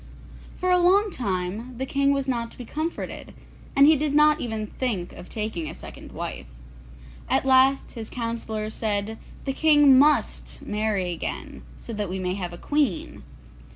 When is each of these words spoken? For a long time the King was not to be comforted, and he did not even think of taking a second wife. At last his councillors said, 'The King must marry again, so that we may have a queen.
For 0.55 0.71
a 0.71 0.79
long 0.79 1.11
time 1.11 1.77
the 1.77 1.85
King 1.85 2.11
was 2.11 2.27
not 2.27 2.49
to 2.51 2.57
be 2.57 2.65
comforted, 2.65 3.35
and 3.75 3.85
he 3.85 3.95
did 3.95 4.15
not 4.15 4.41
even 4.41 4.65
think 4.65 5.13
of 5.13 5.29
taking 5.29 5.69
a 5.69 5.75
second 5.75 6.11
wife. 6.11 6.47
At 7.29 7.45
last 7.45 7.91
his 7.91 8.09
councillors 8.09 8.73
said, 8.73 9.19
'The 9.45 9.53
King 9.53 9.99
must 9.99 10.59
marry 10.65 11.11
again, 11.11 11.61
so 11.77 11.93
that 11.93 12.09
we 12.09 12.17
may 12.17 12.33
have 12.33 12.51
a 12.51 12.57
queen. 12.57 13.21